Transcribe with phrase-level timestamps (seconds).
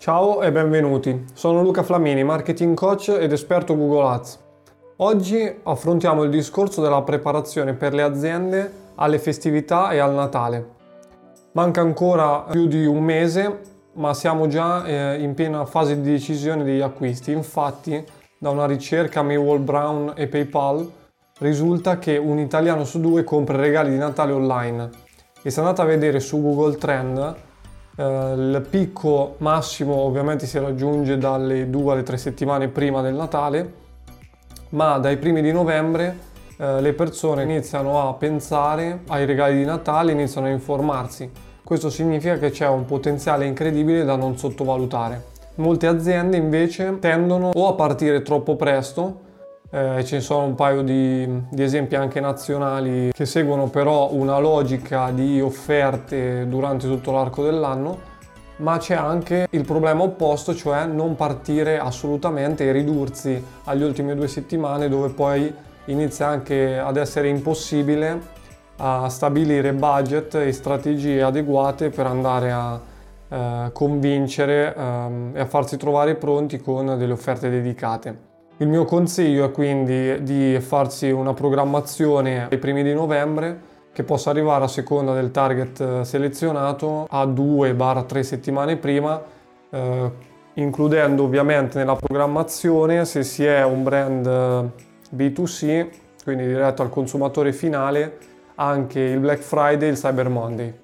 [0.00, 4.38] Ciao e benvenuti, sono Luca Flamini, marketing coach ed esperto Google Ads.
[4.96, 10.68] Oggi affrontiamo il discorso della preparazione per le aziende alle festività e al Natale.
[11.52, 13.60] Manca ancora più di un mese,
[13.96, 17.32] ma siamo già eh, in piena fase di decisione degli acquisti.
[17.32, 18.02] Infatti,
[18.38, 20.90] da una ricerca Maywall Brown e PayPal
[21.40, 24.88] risulta che un italiano su due compra regali di Natale online.
[25.42, 27.48] E se andate a vedere su Google Trend,
[28.04, 33.72] il picco massimo ovviamente si raggiunge dalle 2 alle 3 settimane prima del Natale,
[34.70, 40.12] ma dai primi di novembre eh, le persone iniziano a pensare ai regali di Natale,
[40.12, 41.30] iniziano a informarsi.
[41.62, 45.24] Questo significa che c'è un potenziale incredibile da non sottovalutare.
[45.56, 49.28] Molte aziende invece tendono o a partire troppo presto,
[49.70, 55.10] eh, ce sono un paio di, di, esempi anche nazionali che seguono però una logica
[55.12, 58.08] di offerte durante tutto l'arco dell'anno,
[58.56, 64.28] ma c'è anche il problema opposto, cioè non partire assolutamente e ridursi agli ultime due
[64.28, 65.52] settimane dove poi
[65.86, 68.38] inizia anche ad essere impossibile
[68.76, 72.80] a stabilire budget e strategie adeguate per andare a
[73.28, 78.29] eh, convincere ehm, e a farsi trovare pronti con delle offerte dedicate.
[78.60, 83.58] Il mio consiglio è quindi di farsi una programmazione ai primi di novembre
[83.90, 89.18] che possa arrivare a seconda del target eh, selezionato a 2-3 settimane prima,
[89.70, 90.10] eh,
[90.54, 95.86] includendo ovviamente nella programmazione se si è un brand eh, B2C,
[96.22, 98.18] quindi diretto al consumatore finale,
[98.56, 100.78] anche il Black Friday e il Cyber Monday.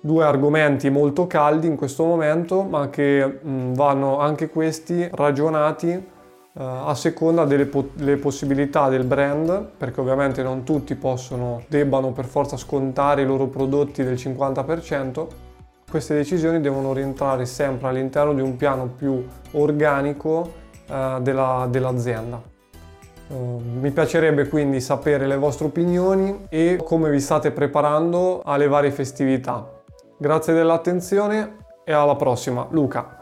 [0.00, 6.11] Due argomenti molto caldi in questo momento, ma che mh, vanno anche questi ragionati
[6.54, 12.26] Uh, a seconda delle po- possibilità del brand, perché ovviamente non tutti possono, debbano per
[12.26, 15.26] forza scontare i loro prodotti del 50%,
[15.88, 20.52] queste decisioni devono rientrare sempre all'interno di un piano più organico
[20.88, 22.40] uh, della, dell'azienda.
[23.28, 28.90] Uh, mi piacerebbe quindi sapere le vostre opinioni e come vi state preparando alle varie
[28.90, 29.66] festività.
[30.18, 32.66] Grazie dell'attenzione e alla prossima.
[32.70, 33.21] Luca.